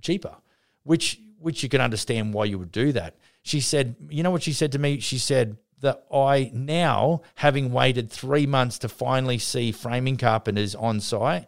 cheaper, 0.01 0.35
which 0.83 1.19
which 1.39 1.63
you 1.63 1.69
can 1.69 1.81
understand 1.81 2.33
why 2.33 2.45
you 2.45 2.59
would 2.59 2.71
do 2.71 2.91
that. 2.91 3.17
She 3.41 3.61
said, 3.61 3.95
you 4.09 4.23
know 4.23 4.31
what 4.31 4.43
she 4.43 4.53
said 4.53 4.71
to 4.73 4.79
me? 4.79 4.99
She 4.99 5.17
said 5.17 5.57
that 5.81 6.05
I 6.13 6.51
now, 6.53 7.21
having 7.35 7.71
waited 7.71 8.09
three 8.11 8.45
months 8.45 8.79
to 8.79 8.89
finally 8.89 9.37
see 9.37 9.71
framing 9.71 10.17
carpenters 10.17 10.75
on 10.75 10.99
site, 10.99 11.47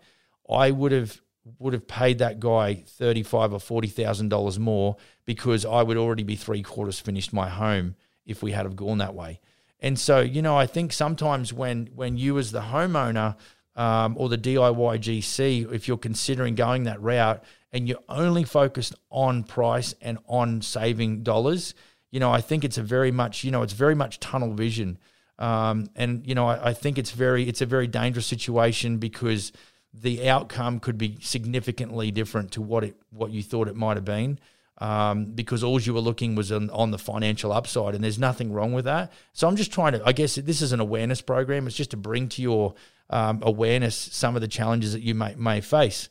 I 0.49 0.71
would 0.71 0.91
have 0.91 1.21
would 1.59 1.73
have 1.73 1.87
paid 1.87 2.19
that 2.19 2.39
guy 2.39 2.75
thirty-five 2.75 3.53
or 3.53 3.59
forty 3.59 3.87
thousand 3.87 4.29
dollars 4.29 4.59
more 4.59 4.97
because 5.25 5.65
I 5.65 5.81
would 5.81 5.97
already 5.97 6.23
be 6.23 6.35
three 6.35 6.61
quarters 6.61 6.99
finished 6.99 7.33
my 7.33 7.49
home 7.49 7.95
if 8.25 8.43
we 8.43 8.51
had 8.51 8.65
have 8.65 8.75
gone 8.75 8.99
that 8.99 9.15
way. 9.15 9.39
And 9.79 9.97
so, 9.97 10.19
you 10.19 10.41
know, 10.41 10.55
I 10.55 10.67
think 10.67 10.93
sometimes 10.93 11.51
when 11.51 11.87
when 11.95 12.17
you 12.17 12.37
as 12.37 12.51
the 12.51 12.61
homeowner 12.61 13.35
um, 13.75 14.15
or 14.17 14.29
the 14.29 14.37
DIY 14.37 14.99
GC, 14.99 15.73
if 15.73 15.87
you're 15.87 15.97
considering 15.97 16.55
going 16.55 16.83
that 16.83 17.01
route 17.01 17.43
and 17.71 17.87
you're 17.87 18.03
only 18.07 18.43
focused 18.43 18.95
on 19.09 19.43
price 19.43 19.95
and 20.01 20.19
on 20.27 20.61
saving 20.61 21.23
dollars, 21.23 21.73
you 22.11 22.19
know, 22.19 22.31
I 22.31 22.41
think 22.41 22.63
it's 22.63 22.77
a 22.77 22.83
very 22.83 23.11
much, 23.11 23.43
you 23.43 23.51
know, 23.51 23.63
it's 23.63 23.73
very 23.73 23.95
much 23.95 24.19
tunnel 24.19 24.53
vision. 24.53 24.99
Um, 25.39 25.89
and 25.95 26.25
you 26.27 26.35
know, 26.35 26.47
I, 26.47 26.69
I 26.69 26.73
think 26.73 26.97
it's 26.97 27.11
very, 27.11 27.47
it's 27.47 27.61
a 27.61 27.65
very 27.65 27.87
dangerous 27.87 28.27
situation 28.27 28.97
because 28.97 29.51
the 29.93 30.29
outcome 30.29 30.79
could 30.79 30.97
be 30.97 31.17
significantly 31.21 32.11
different 32.11 32.51
to 32.51 32.61
what 32.61 32.83
it 32.83 32.95
what 33.09 33.31
you 33.31 33.43
thought 33.43 33.67
it 33.67 33.75
might 33.75 33.97
have 33.97 34.05
been. 34.05 34.39
Um, 34.77 35.25
because 35.25 35.63
all 35.63 35.79
you 35.79 35.93
were 35.93 35.99
looking 35.99 36.33
was 36.33 36.51
on, 36.51 36.71
on, 36.71 36.89
the 36.89 36.97
financial 36.97 37.51
upside, 37.51 37.93
and 37.93 38.03
there's 38.03 38.17
nothing 38.17 38.51
wrong 38.51 38.73
with 38.73 38.85
that. 38.85 39.11
So 39.31 39.47
I'm 39.47 39.55
just 39.55 39.71
trying 39.71 39.91
to, 39.91 40.01
I 40.03 40.11
guess 40.11 40.35
this 40.35 40.59
is 40.59 40.71
an 40.71 40.79
awareness 40.79 41.21
program. 41.21 41.67
It's 41.67 41.75
just 41.75 41.91
to 41.91 41.97
bring 41.97 42.29
to 42.29 42.41
your 42.41 42.73
um, 43.11 43.41
awareness 43.43 43.95
some 43.95 44.35
of 44.35 44.41
the 44.41 44.47
challenges 44.47 44.93
that 44.93 45.01
you 45.01 45.13
may 45.13 45.35
may 45.35 45.61
face. 45.61 46.09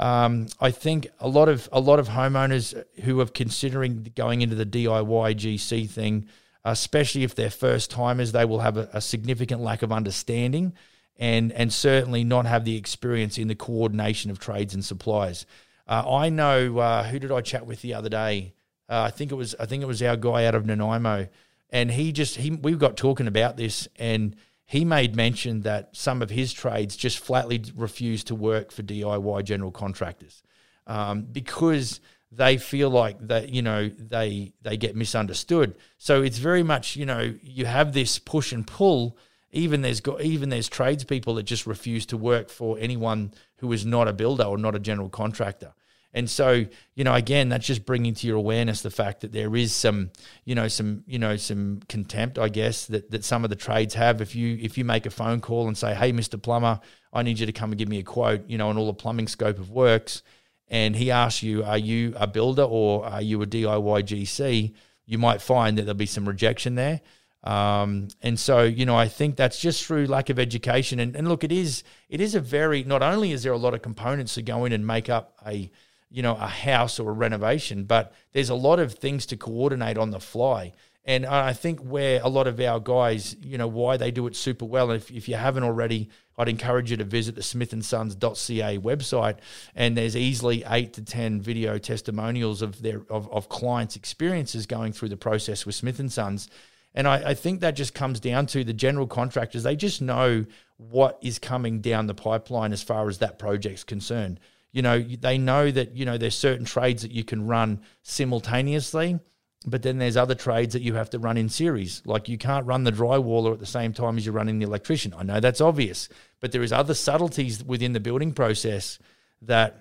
Um, 0.00 0.46
I 0.58 0.70
think 0.70 1.08
a 1.20 1.28
lot 1.28 1.50
of 1.50 1.68
a 1.72 1.78
lot 1.78 1.98
of 1.98 2.08
homeowners 2.08 2.82
who 3.02 3.20
are 3.20 3.26
considering 3.26 4.10
going 4.16 4.40
into 4.40 4.56
the 4.56 4.64
DIY 4.64 5.34
GC 5.34 5.90
thing, 5.90 6.26
especially 6.64 7.22
if 7.22 7.34
they're 7.34 7.50
first 7.50 7.90
timers, 7.90 8.32
they 8.32 8.46
will 8.46 8.60
have 8.60 8.78
a, 8.78 8.88
a 8.94 9.02
significant 9.02 9.60
lack 9.60 9.82
of 9.82 9.92
understanding 9.92 10.72
and 11.18 11.52
and 11.52 11.70
certainly 11.70 12.24
not 12.24 12.46
have 12.46 12.64
the 12.64 12.76
experience 12.76 13.36
in 13.36 13.48
the 13.48 13.54
coordination 13.54 14.30
of 14.30 14.38
trades 14.38 14.72
and 14.72 14.82
suppliers. 14.82 15.44
Uh, 15.86 16.02
I 16.10 16.30
know 16.30 16.78
uh, 16.78 17.04
who 17.04 17.18
did 17.18 17.30
I 17.30 17.42
chat 17.42 17.66
with 17.66 17.82
the 17.82 17.92
other 17.92 18.08
day? 18.08 18.54
Uh, 18.88 19.02
I 19.02 19.10
think 19.10 19.30
it 19.30 19.34
was 19.34 19.54
I 19.60 19.66
think 19.66 19.82
it 19.82 19.86
was 19.86 20.02
our 20.02 20.16
guy 20.16 20.46
out 20.46 20.54
of 20.54 20.64
Nanaimo, 20.64 21.28
and 21.68 21.90
he 21.90 22.10
just 22.12 22.36
he 22.36 22.50
we 22.52 22.72
got 22.72 22.96
talking 22.96 23.26
about 23.26 23.58
this, 23.58 23.86
and 23.96 24.34
he 24.70 24.84
made 24.84 25.16
mention 25.16 25.62
that 25.62 25.88
some 25.96 26.22
of 26.22 26.30
his 26.30 26.52
trades 26.52 26.94
just 26.94 27.18
flatly 27.18 27.60
refuse 27.74 28.22
to 28.22 28.36
work 28.36 28.70
for 28.70 28.84
DIY 28.84 29.42
general 29.42 29.72
contractors 29.72 30.44
um, 30.86 31.22
because 31.22 31.98
they 32.30 32.56
feel 32.56 32.88
like 32.88 33.18
that 33.26 33.48
you 33.48 33.62
know 33.62 33.88
they 33.88 34.52
they 34.62 34.76
get 34.76 34.94
misunderstood. 34.94 35.74
So 35.98 36.22
it's 36.22 36.38
very 36.38 36.62
much 36.62 36.94
you 36.94 37.04
know 37.04 37.34
you 37.42 37.66
have 37.66 37.92
this 37.94 38.20
push 38.20 38.52
and 38.52 38.64
pull 38.64 39.18
even 39.50 39.82
there's 39.82 40.00
got 40.00 40.20
even 40.20 40.50
there's 40.50 40.68
tradespeople 40.68 41.34
that 41.34 41.42
just 41.42 41.66
refuse 41.66 42.06
to 42.06 42.16
work 42.16 42.48
for 42.48 42.78
anyone 42.78 43.34
who 43.56 43.72
is 43.72 43.84
not 43.84 44.06
a 44.06 44.12
builder 44.12 44.44
or 44.44 44.56
not 44.56 44.76
a 44.76 44.78
general 44.78 45.08
contractor. 45.08 45.72
And 46.12 46.28
so, 46.28 46.64
you 46.94 47.04
know, 47.04 47.14
again, 47.14 47.48
that's 47.48 47.66
just 47.66 47.86
bringing 47.86 48.14
to 48.14 48.26
your 48.26 48.36
awareness 48.36 48.82
the 48.82 48.90
fact 48.90 49.20
that 49.20 49.32
there 49.32 49.54
is 49.54 49.72
some, 49.72 50.10
you 50.44 50.54
know, 50.54 50.66
some, 50.66 51.04
you 51.06 51.18
know, 51.18 51.36
some 51.36 51.80
contempt, 51.88 52.38
I 52.38 52.48
guess, 52.48 52.86
that, 52.86 53.10
that 53.12 53.24
some 53.24 53.44
of 53.44 53.50
the 53.50 53.56
trades 53.56 53.94
have. 53.94 54.20
If 54.20 54.34
you 54.34 54.58
if 54.60 54.76
you 54.76 54.84
make 54.84 55.06
a 55.06 55.10
phone 55.10 55.40
call 55.40 55.68
and 55.68 55.78
say, 55.78 55.94
"Hey, 55.94 56.10
Mister 56.10 56.36
Plumber, 56.36 56.80
I 57.12 57.22
need 57.22 57.38
you 57.38 57.46
to 57.46 57.52
come 57.52 57.70
and 57.70 57.78
give 57.78 57.88
me 57.88 58.00
a 58.00 58.02
quote," 58.02 58.48
you 58.48 58.58
know, 58.58 58.70
on 58.70 58.76
all 58.76 58.86
the 58.86 58.94
plumbing 58.94 59.28
scope 59.28 59.58
of 59.58 59.70
works, 59.70 60.22
and 60.66 60.96
he 60.96 61.12
asks 61.12 61.44
you, 61.44 61.62
"Are 61.62 61.78
you 61.78 62.14
a 62.16 62.26
builder 62.26 62.64
or 62.64 63.06
are 63.06 63.22
you 63.22 63.40
a 63.42 63.46
DIY 63.46 64.02
GC?" 64.02 64.74
You 65.06 65.18
might 65.18 65.40
find 65.40 65.78
that 65.78 65.82
there'll 65.82 65.94
be 65.96 66.06
some 66.06 66.26
rejection 66.26 66.74
there. 66.74 67.00
Um, 67.42 68.08
and 68.20 68.38
so, 68.38 68.62
you 68.62 68.84
know, 68.84 68.96
I 68.96 69.08
think 69.08 69.36
that's 69.36 69.58
just 69.58 69.84
through 69.84 70.06
lack 70.06 70.28
of 70.28 70.38
education. 70.38 71.00
And, 71.00 71.16
and 71.16 71.28
look, 71.28 71.42
it 71.42 71.52
is 71.52 71.84
it 72.08 72.20
is 72.20 72.34
a 72.34 72.40
very 72.40 72.84
not 72.84 73.02
only 73.02 73.32
is 73.32 73.42
there 73.42 73.52
a 73.52 73.58
lot 73.58 73.74
of 73.74 73.82
components 73.82 74.34
that 74.34 74.42
go 74.42 74.64
in 74.64 74.72
and 74.72 74.86
make 74.86 75.08
up 75.08 75.38
a 75.46 75.70
you 76.10 76.22
know 76.22 76.34
a 76.34 76.46
house 76.46 76.98
or 76.98 77.10
a 77.10 77.14
renovation, 77.14 77.84
but 77.84 78.12
there's 78.32 78.50
a 78.50 78.54
lot 78.54 78.78
of 78.78 78.94
things 78.94 79.26
to 79.26 79.36
coordinate 79.36 79.98
on 79.98 80.10
the 80.10 80.20
fly. 80.20 80.72
And 81.04 81.24
I 81.24 81.54
think 81.54 81.80
where 81.80 82.20
a 82.22 82.28
lot 82.28 82.46
of 82.46 82.60
our 82.60 82.78
guys, 82.78 83.34
you 83.42 83.56
know, 83.56 83.66
why 83.66 83.96
they 83.96 84.10
do 84.10 84.26
it 84.26 84.36
super 84.36 84.66
well. 84.66 84.90
If, 84.90 85.10
if 85.10 85.28
you 85.28 85.34
haven't 85.34 85.62
already, 85.62 86.10
I'd 86.36 86.48
encourage 86.48 86.90
you 86.90 86.98
to 86.98 87.04
visit 87.04 87.34
the 87.34 87.40
smithandsons.ca 87.40 88.78
website. 88.78 89.38
And 89.74 89.96
there's 89.96 90.14
easily 90.14 90.62
eight 90.68 90.92
to 90.94 91.02
10 91.02 91.40
video 91.40 91.78
testimonials 91.78 92.60
of 92.60 92.82
their 92.82 93.02
of, 93.08 93.30
of 93.32 93.48
clients' 93.48 93.96
experiences 93.96 94.66
going 94.66 94.92
through 94.92 95.08
the 95.08 95.16
process 95.16 95.64
with 95.64 95.74
Smith 95.74 96.00
and 96.00 96.12
Sons. 96.12 96.50
And 96.94 97.08
I, 97.08 97.30
I, 97.30 97.34
think 97.34 97.60
that 97.60 97.76
just 97.76 97.94
comes 97.94 98.20
down 98.20 98.46
to 98.46 98.64
the 98.64 98.72
general 98.72 99.06
contractors. 99.06 99.62
They 99.62 99.76
just 99.76 100.02
know 100.02 100.44
what 100.76 101.18
is 101.22 101.38
coming 101.38 101.80
down 101.80 102.08
the 102.08 102.14
pipeline 102.14 102.72
as 102.72 102.82
far 102.82 103.08
as 103.08 103.18
that 103.18 103.38
project's 103.38 103.84
concerned. 103.84 104.40
You 104.72 104.82
know, 104.82 105.00
they 105.00 105.38
know 105.38 105.70
that, 105.70 105.96
you 105.96 106.04
know, 106.04 106.16
there's 106.16 106.36
certain 106.36 106.64
trades 106.64 107.02
that 107.02 107.10
you 107.10 107.24
can 107.24 107.46
run 107.46 107.80
simultaneously, 108.02 109.18
but 109.66 109.82
then 109.82 109.98
there's 109.98 110.16
other 110.16 110.34
trades 110.34 110.72
that 110.74 110.82
you 110.82 110.94
have 110.94 111.10
to 111.10 111.18
run 111.18 111.36
in 111.36 111.48
series. 111.48 112.02
Like 112.04 112.28
you 112.28 112.38
can't 112.38 112.66
run 112.66 112.84
the 112.84 112.92
drywaller 112.92 113.52
at 113.52 113.58
the 113.58 113.66
same 113.66 113.92
time 113.92 114.16
as 114.16 114.24
you're 114.24 114.34
running 114.34 114.58
the 114.58 114.66
electrician. 114.66 115.12
I 115.16 115.22
know 115.22 115.40
that's 115.40 115.60
obvious, 115.60 116.08
but 116.40 116.52
there 116.52 116.62
is 116.62 116.72
other 116.72 116.94
subtleties 116.94 117.64
within 117.64 117.92
the 117.92 118.00
building 118.00 118.32
process 118.32 118.98
that 119.42 119.78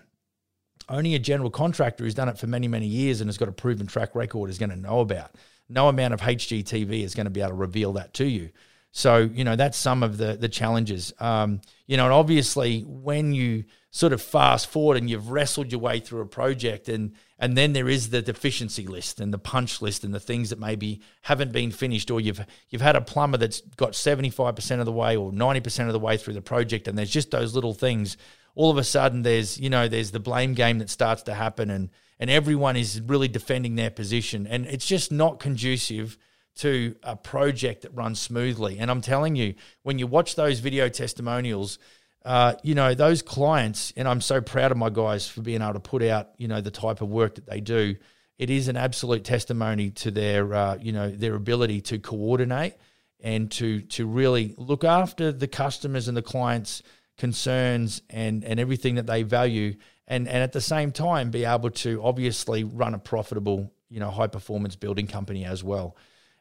only 0.90 1.14
a 1.16 1.20
general 1.20 1.52
contractor 1.52 2.04
who's 2.04 2.16
done 2.16 2.30
it 2.30 2.38
for 2.38 2.48
many, 2.48 2.68
many 2.68 2.88
years 2.88 3.22
and 3.22 3.28
has 3.28 3.38
got 3.38 3.48
a 3.48 3.54
proven 3.54 3.86
track 3.88 4.16
record 4.16 4.50
is 4.50 4.58
going 4.58 4.72
to 4.72 4.76
know 4.76 5.02
about 5.02 5.36
no 5.70 5.88
amount 5.88 6.14
of 6.14 6.22
HGTV 6.22 7.04
is 7.04 7.14
going 7.14 7.26
to 7.26 7.30
be 7.30 7.42
able 7.42 7.52
to 7.52 7.56
reveal 7.56 7.94
that 7.94 8.14
to 8.16 8.26
you. 8.26 8.50
So, 8.92 9.18
you 9.18 9.44
know, 9.44 9.56
that's 9.56 9.78
some 9.78 10.04
of 10.04 10.18
the 10.18 10.36
the 10.36 10.50
challenges. 10.50 11.14
Um, 11.20 11.62
you 11.88 11.98
know, 11.98 12.06
and 12.06 12.14
obviously 12.14 12.82
when 12.82 13.34
you 13.34 13.66
sort 13.92 14.14
of 14.14 14.22
fast 14.22 14.68
forward 14.68 14.98
and 14.98 15.10
you've 15.10 15.32
wrestled 15.32 15.72
your 15.72 15.82
way 15.82 16.00
through 16.00 16.22
a 16.22 16.26
project 16.26 16.90
and 16.90 17.14
and 17.40 17.58
then 17.58 17.74
there 17.74 17.90
is 17.90 18.10
the 18.10 18.22
deficiency 18.22 18.86
list 18.86 19.20
and 19.20 19.34
the 19.34 19.40
punch 19.40 19.82
list 19.82 20.04
and 20.04 20.14
the 20.14 20.20
things 20.20 20.52
that 20.52 20.60
maybe 20.60 21.02
haven't 21.22 21.52
been 21.52 21.72
finished 21.72 22.12
or 22.12 22.22
you've 22.22 22.46
you've 22.70 22.84
had 22.84 22.96
a 22.96 23.02
plumber 23.02 23.38
that's 23.38 23.62
got 23.78 23.94
75% 23.94 24.80
of 24.80 24.86
the 24.86 24.92
way 24.92 25.16
or 25.18 25.32
90% 25.32 25.88
of 25.88 25.94
the 25.94 26.00
way 26.00 26.18
through 26.18 26.36
the 26.36 26.42
project 26.42 26.88
and 26.88 26.96
there's 26.96 27.10
just 27.10 27.32
those 27.32 27.56
little 27.56 27.74
things 27.74 28.16
all 28.54 28.70
of 28.70 28.78
a 28.78 28.84
sudden 28.84 29.24
there's 29.24 29.60
you 29.60 29.72
know 29.72 29.88
there's 29.88 30.12
the 30.12 30.20
blame 30.20 30.54
game 30.54 30.78
that 30.78 30.92
starts 30.92 31.24
to 31.24 31.34
happen 31.34 31.72
and 31.72 31.90
and 32.20 32.30
everyone 32.30 32.76
is 32.76 33.02
really 33.02 33.28
defending 33.28 33.76
their 33.76 33.90
position. 33.90 34.46
And 34.46 34.66
it's 34.66 34.86
just 34.86 35.12
not 35.12 35.40
conducive 35.40 36.18
to 36.58 36.96
a 37.04 37.16
project 37.16 37.84
that 37.84 37.94
runs 37.94 38.20
smoothly. 38.20 38.80
And 38.80 38.92
I'm 38.92 39.02
telling 39.02 39.36
you, 39.36 39.56
when 39.84 40.00
you 40.00 40.08
watch 40.08 40.36
those 40.36 40.60
video 40.60 40.90
testimonials, 40.90 41.80
uh, 42.26 42.56
you 42.64 42.76
know, 42.76 42.94
those 42.94 43.22
clients, 43.22 43.94
and 43.96 44.08
I'm 44.08 44.22
so 44.22 44.42
proud 44.42 44.72
of 44.72 44.78
my 44.78 44.90
guys 44.90 45.28
for 45.28 45.42
being 45.42 45.62
able 45.62 45.74
to 45.74 45.80
put 45.80 46.04
out, 46.04 46.32
you 46.38 46.48
know, 46.48 46.62
the 46.62 46.72
type 46.72 47.02
of 47.02 47.10
work 47.10 47.36
that 47.36 47.46
they 47.46 47.62
do. 47.62 47.96
It 48.38 48.50
is 48.50 48.68
an 48.68 48.78
absolute 48.78 49.24
testimony 49.24 49.92
to 49.92 50.12
their, 50.12 50.54
uh, 50.54 50.78
you 50.82 50.92
know, 50.92 51.10
their 51.10 51.36
ability 51.36 51.82
to 51.82 52.00
coordinate 52.00 52.74
and 53.22 53.52
to 53.52 53.82
to 53.82 54.06
really 54.06 54.54
look 54.58 54.84
after 54.84 55.32
the 55.32 55.48
customers 55.48 56.08
and 56.08 56.16
the 56.16 56.22
clients' 56.22 56.82
concerns 57.18 58.02
and 58.10 58.44
and 58.44 58.60
everything 58.60 58.96
that 58.96 59.08
they 59.08 59.24
value 59.24 59.76
and 60.08 60.28
and 60.28 60.38
at 60.38 60.54
the 60.54 60.62
same 60.62 60.92
time 60.92 61.30
be 61.30 61.46
able 61.46 61.70
to 61.70 62.02
obviously 62.04 62.64
run 62.64 62.94
a 62.94 63.00
profitable 63.00 63.72
you 63.90 64.00
know 64.00 64.10
high 64.10 64.28
performance 64.28 64.76
building 64.76 65.06
company 65.06 65.44
as 65.44 65.64
well 65.64 65.98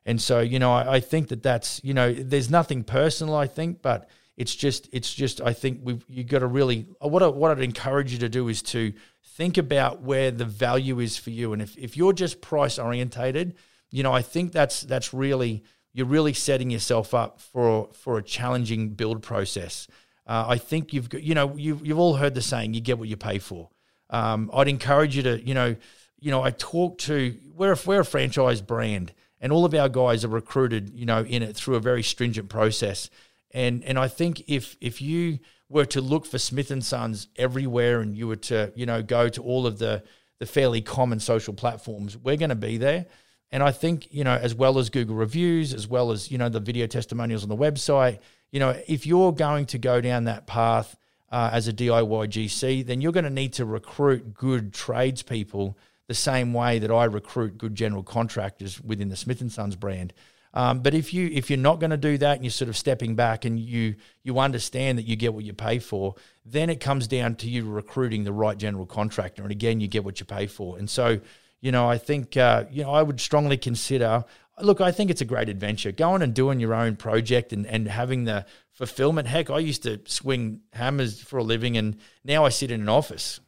and 0.09 0.21
so 0.21 0.41
you 0.41 0.59
know 0.59 0.73
I, 0.73 0.95
I, 0.95 1.01
think 1.01 1.29
that 1.29 1.43
that's 1.43 1.81
you 1.85 1.95
know 1.95 2.13
there's 2.13 2.51
nothing 2.51 2.83
personal 2.83 3.35
i 3.35 3.47
think 3.47 3.83
but 3.83 4.09
it's 4.37 4.55
just 4.55 4.89
it's 4.93 5.13
just 5.13 5.41
i 5.41 5.53
think 5.53 5.81
we've 5.83 6.05
you 6.09 6.25
got 6.25 6.41
to 6.41 6.47
really 6.47 6.87
what, 7.01 7.23
I, 7.23 7.29
what 7.29 7.51
i'd 7.53 7.63
encourage 7.63 8.13
you 8.13 8.19
to 8.19 8.29
do 8.29 8.49
is 8.49 8.63
to 8.63 8.93
think 9.37 9.59
about 9.59 10.03
where 10.03 10.33
the 10.33 10.45
value 10.45 10.99
is 10.99 11.17
for 11.17 11.31
you. 11.31 11.53
And 11.53 11.63
if, 11.63 11.79
if 11.79 11.97
you're 11.97 12.13
just 12.13 12.41
price 12.41 12.79
orientated 12.79 13.55
you 13.91 14.03
know 14.03 14.13
i 14.13 14.23
think 14.23 14.53
that's 14.53 14.81
that's 14.81 15.15
really 15.15 15.63
you're 15.93 16.07
really 16.07 16.33
setting 16.33 16.71
yourself 16.71 17.15
up 17.15 17.41
for 17.41 17.89
for 17.93 18.19
a 18.19 18.23
challenging 18.23 18.91
build 18.91 19.23
process. 19.23 19.89
Uh, 20.27 20.45
I 20.47 20.59
think 20.59 20.93
you've 20.93 21.09
got, 21.09 21.23
you 21.23 21.35
know, 21.35 21.57
you've, 21.57 21.85
you've 21.87 21.99
all 21.99 22.15
heard 22.15 22.35
the 22.35 22.43
saying, 22.43 22.75
you 22.75 22.83
get 22.83 22.99
what 22.99 23.09
you 23.09 23.17
pay 23.17 23.39
for. 23.39 23.71
Um, 24.11 24.51
I'd 24.53 24.69
encourage 24.69 25.17
you 25.17 25.23
to, 25.23 25.43
you 25.43 25.55
know, 25.55 25.75
you 26.21 26.31
know, 26.31 26.43
I 26.43 26.51
talk 26.51 26.99
to, 26.99 27.35
we're 27.55 27.75
we're 27.87 28.01
a 28.01 28.05
franchise 28.05 28.61
brand 28.61 29.15
and 29.41 29.53
all 29.53 29.65
of 29.65 29.75
our 29.75 29.89
guys 29.89 30.25
are 30.25 30.29
recruited, 30.29 30.91
you 30.95 31.07
know, 31.07 31.23
in 31.23 31.43
it 31.43 31.57
through 31.57 31.77
a 31.77 31.81
very 31.81 32.03
stringent 32.03 32.49
process. 32.49 33.11
And, 33.53 33.85
and 33.85 33.99
I 33.99 34.09
think 34.09 34.45
if, 34.47 34.77
if 34.81 35.01
you 35.01 35.39
were 35.69 35.87
to 35.87 36.01
look 36.01 36.27
for 36.27 36.39
Smith 36.39 36.71
and 36.71 36.85
Sons 36.85 37.29
everywhere 37.37 38.01
and 38.01 38.17
you 38.17 38.27
were 38.27 38.37
to, 38.37 38.73
you 38.75 38.87
know, 38.87 39.03
go 39.03 39.29
to 39.29 39.43
all 39.43 39.67
of 39.67 39.79
the, 39.79 40.03
the 40.39 40.47
fairly 40.47 40.81
common 40.81 41.21
social 41.21 41.55
platforms, 41.55 42.17
we're 42.17 42.37
going 42.37 42.51
to 42.51 42.57
be 42.57 42.77
there. 42.77 43.07
And 43.51 43.63
I 43.63 43.71
think, 43.71 44.13
you 44.13 44.25
know, 44.25 44.35
as 44.35 44.55
well 44.55 44.79
as 44.79 44.91
Google 44.91 45.17
reviews, 45.17 45.73
as 45.73 45.89
well 45.89 46.11
as, 46.11 46.31
you 46.31 46.37
know, 46.37 46.49
the 46.49 46.61
video 46.61 46.87
testimonials 46.87 47.43
on 47.43 47.49
the 47.49 47.57
website, 47.57 48.19
you 48.51 48.61
know, 48.61 48.77
if 48.87 49.07
you're 49.07 49.33
going 49.33 49.67
to 49.67 49.79
go 49.79 50.01
down 50.01 50.25
that 50.25 50.47
path 50.47 50.97
uh, 51.31 51.51
as 51.53 51.69
a 51.69 51.73
DIY 51.73 52.29
GC, 52.29 52.85
then 52.87 53.01
you're 53.01 53.13
going 53.13 53.25
to 53.25 53.31
need 53.31 53.53
to 53.55 53.65
recruit 53.65 54.35
good 54.35 54.73
tradespeople 54.73 55.77
the 56.09 56.15
same 56.15 56.53
way 56.53 56.79
that 56.81 56.91
I 56.91 57.05
recruit 57.05 57.59
good 57.59 57.75
general 57.75 58.03
contractors 58.03 58.81
within 58.81 59.09
the 59.09 59.17
Smith 59.17 59.41
and 59.41 59.53
Sons 59.53 59.77
brand. 59.77 60.13
Um, 60.55 60.81
but 60.81 60.95
if 60.95 61.13
you 61.13 61.29
if 61.33 61.51
you're 61.51 61.59
not 61.59 61.79
going 61.79 61.91
to 61.91 61.99
do 61.99 62.19
that 62.19 62.37
and 62.37 62.45
you're 62.45 62.51
sort 62.51 62.71
of 62.71 62.77
stepping 62.77 63.15
back 63.15 63.45
and 63.45 63.61
you 63.61 63.97
you 64.23 64.39
understand 64.39 64.99
that 64.99 65.05
you 65.05 65.15
get 65.15 65.35
what 65.35 65.45
you 65.45 65.53
pay 65.53 65.79
for, 65.79 66.15
then 66.45 66.71
it 66.71 66.81
comes 66.81 67.07
down 67.07 67.37
to 67.37 67.49
you 67.49 67.71
recruiting 67.71 68.25
the 68.25 68.33
right 68.33 68.57
general 68.57 68.87
contractor, 68.87 69.43
and 69.43 69.53
again 69.53 69.81
you 69.81 69.89
get 69.89 70.05
what 70.05 70.19
you 70.19 70.27
pay 70.27 70.47
for. 70.47 70.79
And 70.79 70.89
so, 70.89 71.21
you 71.61 71.71
know, 71.71 71.89
I 71.89 71.99
think 71.99 72.37
uh, 72.37 72.65
you 72.71 72.83
know 72.83 72.91
I 72.91 73.03
would 73.03 73.21
strongly 73.21 73.59
consider 73.59 74.25
look, 74.61 74.81
I 74.81 74.93
think 74.93 75.11
it's 75.11 75.21
a 75.21 75.27
great 75.27 75.49
adventure. 75.49 75.93
Going 75.93 76.23
and 76.23 76.35
doing 76.35 76.61
your 76.61 76.75
own 76.75 76.97
project 76.97 77.53
and, 77.53 77.67
and 77.67 77.87
having 77.89 78.25
the 78.25 78.47
fulfillment. 78.73 79.29
Heck, 79.29 79.51
I 79.51 79.59
used 79.59 79.83
to 79.85 80.01
swing 80.07 80.61
hammers 80.73 81.21
for 81.21 81.39
a 81.39 81.45
living 81.45 81.77
and 81.77 81.97
now 82.25 82.45
I 82.45 82.49
sit 82.49 82.71
in 82.71 82.81
an 82.81 82.89
office. 82.89 83.41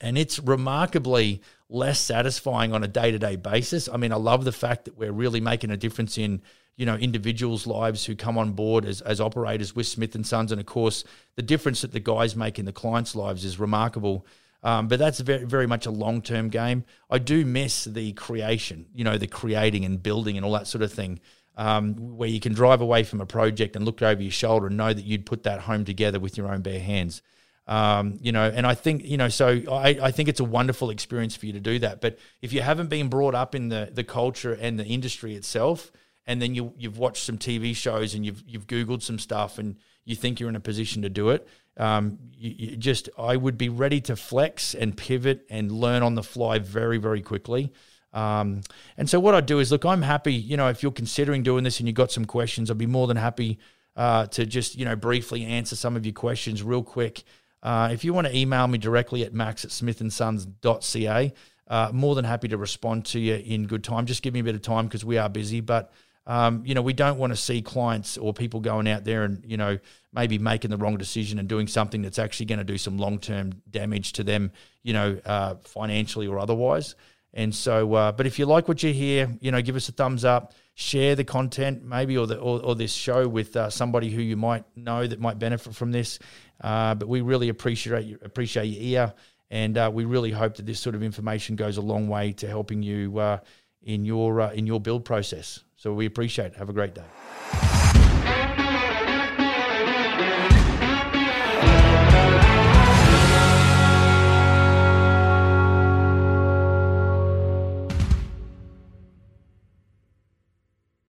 And 0.00 0.18
it's 0.18 0.38
remarkably 0.38 1.42
less 1.68 1.98
satisfying 1.98 2.72
on 2.72 2.84
a 2.84 2.88
day 2.88 3.10
to 3.10 3.18
day 3.18 3.36
basis. 3.36 3.88
I 3.88 3.96
mean, 3.96 4.12
I 4.12 4.16
love 4.16 4.44
the 4.44 4.52
fact 4.52 4.84
that 4.84 4.96
we're 4.96 5.12
really 5.12 5.40
making 5.40 5.70
a 5.70 5.76
difference 5.76 6.18
in 6.18 6.42
you 6.76 6.84
know 6.86 6.94
individuals' 6.94 7.66
lives 7.66 8.04
who 8.04 8.14
come 8.14 8.38
on 8.38 8.52
board 8.52 8.84
as, 8.84 9.00
as 9.00 9.20
operators 9.20 9.74
with 9.74 9.86
Smith 9.86 10.14
and 10.14 10.26
Sons, 10.26 10.52
and 10.52 10.60
of 10.60 10.66
course 10.66 11.04
the 11.34 11.42
difference 11.42 11.80
that 11.80 11.92
the 11.92 12.00
guys 12.00 12.36
make 12.36 12.58
in 12.58 12.66
the 12.66 12.72
clients' 12.72 13.16
lives 13.16 13.44
is 13.44 13.58
remarkable. 13.58 14.26
Um, 14.62 14.88
but 14.88 14.98
that's 14.98 15.20
very, 15.20 15.44
very 15.44 15.66
much 15.66 15.86
a 15.86 15.90
long 15.90 16.22
term 16.22 16.48
game. 16.48 16.84
I 17.08 17.18
do 17.18 17.44
miss 17.44 17.84
the 17.84 18.12
creation, 18.12 18.86
you 18.94 19.04
know, 19.04 19.16
the 19.16 19.26
creating 19.26 19.84
and 19.84 20.02
building 20.02 20.36
and 20.36 20.44
all 20.44 20.52
that 20.52 20.66
sort 20.66 20.82
of 20.82 20.92
thing, 20.92 21.20
um, 21.56 21.94
where 22.16 22.28
you 22.28 22.40
can 22.40 22.52
drive 22.52 22.80
away 22.80 23.04
from 23.04 23.20
a 23.20 23.26
project 23.26 23.76
and 23.76 23.84
look 23.84 24.02
over 24.02 24.20
your 24.20 24.32
shoulder 24.32 24.66
and 24.66 24.76
know 24.76 24.92
that 24.92 25.04
you'd 25.04 25.26
put 25.26 25.44
that 25.44 25.60
home 25.60 25.84
together 25.84 26.18
with 26.18 26.36
your 26.36 26.48
own 26.52 26.62
bare 26.62 26.80
hands. 26.80 27.22
Um, 27.66 28.18
you 28.22 28.30
know, 28.30 28.48
and 28.48 28.66
I 28.66 28.74
think, 28.74 29.04
you 29.04 29.16
know, 29.16 29.28
so 29.28 29.60
I, 29.70 29.98
I 30.00 30.10
think 30.12 30.28
it's 30.28 30.38
a 30.38 30.44
wonderful 30.44 30.90
experience 30.90 31.34
for 31.34 31.46
you 31.46 31.52
to 31.54 31.60
do 31.60 31.80
that. 31.80 32.00
But 32.00 32.18
if 32.40 32.52
you 32.52 32.60
haven't 32.60 32.88
been 32.88 33.08
brought 33.08 33.34
up 33.34 33.54
in 33.54 33.68
the, 33.70 33.90
the 33.92 34.04
culture 34.04 34.52
and 34.52 34.78
the 34.78 34.84
industry 34.84 35.34
itself, 35.34 35.90
and 36.28 36.40
then 36.40 36.54
you, 36.54 36.72
you've 36.76 36.98
watched 36.98 37.24
some 37.24 37.38
TV 37.38 37.74
shows 37.74 38.14
and 38.14 38.24
you've, 38.24 38.42
you've 38.46 38.66
Googled 38.66 39.02
some 39.02 39.18
stuff 39.18 39.58
and 39.58 39.76
you 40.04 40.14
think 40.14 40.38
you're 40.38 40.48
in 40.48 40.56
a 40.56 40.60
position 40.60 41.02
to 41.02 41.08
do 41.08 41.30
it, 41.30 41.48
um, 41.76 42.18
you, 42.32 42.54
you 42.56 42.76
just 42.76 43.08
I 43.18 43.36
would 43.36 43.58
be 43.58 43.68
ready 43.68 44.00
to 44.02 44.16
flex 44.16 44.74
and 44.74 44.96
pivot 44.96 45.46
and 45.50 45.70
learn 45.70 46.02
on 46.02 46.14
the 46.14 46.22
fly 46.22 46.58
very 46.58 46.98
very 46.98 47.20
quickly. 47.20 47.72
Um, 48.12 48.62
and 48.96 49.10
so 49.10 49.20
what 49.20 49.34
I 49.34 49.42
do 49.42 49.58
is 49.58 49.70
look, 49.70 49.84
I'm 49.84 50.02
happy. 50.02 50.32
You 50.32 50.56
know, 50.56 50.68
if 50.68 50.82
you're 50.82 50.92
considering 50.92 51.42
doing 51.42 51.64
this 51.64 51.78
and 51.80 51.88
you've 51.88 51.96
got 51.96 52.10
some 52.10 52.24
questions, 52.24 52.70
I'd 52.70 52.78
be 52.78 52.86
more 52.86 53.06
than 53.06 53.18
happy 53.18 53.58
uh, 53.94 54.26
to 54.28 54.46
just 54.46 54.76
you 54.76 54.84
know 54.84 54.96
briefly 54.96 55.44
answer 55.44 55.76
some 55.76 55.96
of 55.96 56.06
your 56.06 56.14
questions 56.14 56.62
real 56.62 56.82
quick. 56.82 57.24
Uh, 57.62 57.88
if 57.92 58.04
you 58.04 58.12
want 58.12 58.26
to 58.26 58.36
email 58.36 58.66
me 58.68 58.78
directly 58.78 59.24
at 59.24 59.34
max 59.34 59.64
at 59.64 59.70
smithandsons.ca, 59.70 61.32
uh, 61.68 61.90
more 61.92 62.14
than 62.14 62.24
happy 62.24 62.48
to 62.48 62.56
respond 62.56 63.04
to 63.06 63.18
you 63.18 63.34
in 63.34 63.66
good 63.66 63.82
time. 63.82 64.06
Just 64.06 64.22
give 64.22 64.32
me 64.34 64.40
a 64.40 64.44
bit 64.44 64.54
of 64.54 64.62
time 64.62 64.86
because 64.86 65.04
we 65.04 65.18
are 65.18 65.28
busy. 65.28 65.60
But 65.60 65.92
Um, 66.28 66.62
you 66.66 66.74
know, 66.74 66.82
we 66.82 66.92
don't 66.92 67.18
want 67.18 67.32
to 67.32 67.36
see 67.36 67.62
clients 67.62 68.18
or 68.18 68.34
people 68.34 68.60
going 68.60 68.88
out 68.88 69.04
there 69.04 69.22
and 69.22 69.44
you 69.46 69.56
know 69.56 69.78
maybe 70.12 70.38
making 70.38 70.70
the 70.70 70.76
wrong 70.76 70.96
decision 70.98 71.38
and 71.38 71.48
doing 71.48 71.68
something 71.68 72.02
that's 72.02 72.18
actually 72.18 72.46
going 72.46 72.58
to 72.58 72.64
do 72.64 72.78
some 72.78 72.98
long 72.98 73.18
term 73.20 73.62
damage 73.70 74.12
to 74.14 74.24
them, 74.24 74.50
you 74.82 74.92
know, 74.92 75.20
uh, 75.24 75.54
financially 75.62 76.26
or 76.26 76.38
otherwise. 76.38 76.96
And 77.36 77.54
so, 77.54 77.92
uh, 77.92 78.12
but 78.12 78.26
if 78.26 78.38
you 78.38 78.46
like 78.46 78.66
what 78.66 78.82
you 78.82 78.94
hear, 78.94 79.28
you 79.42 79.52
know, 79.52 79.60
give 79.60 79.76
us 79.76 79.90
a 79.90 79.92
thumbs 79.92 80.24
up, 80.24 80.54
share 80.72 81.14
the 81.14 81.22
content, 81.22 81.84
maybe, 81.84 82.16
or 82.16 82.26
the 82.26 82.38
or, 82.38 82.62
or 82.62 82.74
this 82.74 82.94
show 82.94 83.28
with 83.28 83.54
uh, 83.54 83.68
somebody 83.68 84.10
who 84.10 84.22
you 84.22 84.38
might 84.38 84.64
know 84.74 85.06
that 85.06 85.20
might 85.20 85.38
benefit 85.38 85.74
from 85.74 85.92
this. 85.92 86.18
Uh, 86.62 86.94
but 86.94 87.08
we 87.08 87.20
really 87.20 87.50
appreciate 87.50 88.22
appreciate 88.22 88.64
your 88.64 88.82
ear, 88.82 89.14
and 89.50 89.76
uh, 89.76 89.90
we 89.92 90.06
really 90.06 90.30
hope 90.30 90.56
that 90.56 90.64
this 90.64 90.80
sort 90.80 90.94
of 90.94 91.02
information 91.02 91.56
goes 91.56 91.76
a 91.76 91.82
long 91.82 92.08
way 92.08 92.32
to 92.32 92.48
helping 92.48 92.82
you 92.82 93.18
uh, 93.18 93.38
in 93.82 94.06
your 94.06 94.40
uh, 94.40 94.52
in 94.52 94.66
your 94.66 94.80
build 94.80 95.04
process. 95.04 95.62
So 95.76 95.92
we 95.92 96.06
appreciate 96.06 96.52
it. 96.52 96.56
Have 96.56 96.70
a 96.70 96.72
great 96.72 96.94
day. 96.94 97.65